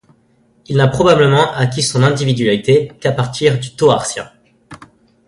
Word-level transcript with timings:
Il 0.65 0.77
n'a 0.77 0.87
probablement 0.87 1.53
acquis 1.53 1.83
son 1.83 2.01
individualité 2.01 2.91
qu'à 2.99 3.11
partir 3.11 3.59
du 3.59 3.75
Toarcien. 3.75 4.31